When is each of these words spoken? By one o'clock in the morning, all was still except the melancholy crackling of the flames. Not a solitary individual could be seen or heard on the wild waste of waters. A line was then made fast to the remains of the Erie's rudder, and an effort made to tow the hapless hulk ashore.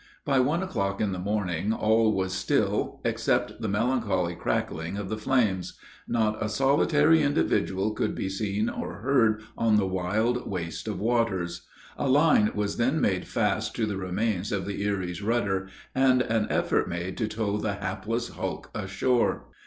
By 0.25 0.39
one 0.39 0.63
o'clock 0.63 0.99
in 0.99 1.11
the 1.11 1.19
morning, 1.19 1.71
all 1.71 2.11
was 2.13 2.33
still 2.33 3.01
except 3.05 3.61
the 3.61 3.67
melancholy 3.67 4.33
crackling 4.33 4.97
of 4.97 5.09
the 5.09 5.15
flames. 5.19 5.77
Not 6.07 6.43
a 6.43 6.49
solitary 6.49 7.21
individual 7.21 7.91
could 7.91 8.15
be 8.15 8.27
seen 8.27 8.67
or 8.67 9.01
heard 9.03 9.43
on 9.55 9.75
the 9.75 9.85
wild 9.85 10.49
waste 10.49 10.87
of 10.87 10.99
waters. 10.99 11.67
A 11.99 12.09
line 12.09 12.49
was 12.55 12.77
then 12.77 12.99
made 12.99 13.27
fast 13.27 13.75
to 13.75 13.85
the 13.85 13.95
remains 13.97 14.51
of 14.51 14.65
the 14.65 14.81
Erie's 14.83 15.21
rudder, 15.21 15.69
and 15.93 16.23
an 16.23 16.47
effort 16.49 16.89
made 16.89 17.15
to 17.17 17.27
tow 17.27 17.57
the 17.57 17.73
hapless 17.75 18.29
hulk 18.29 18.71
ashore. 18.73 19.49